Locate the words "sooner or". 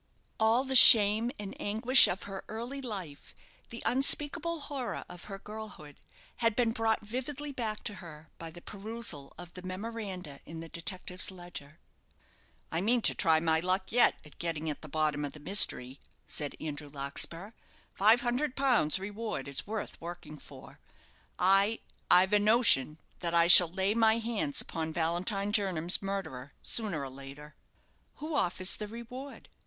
26.63-27.09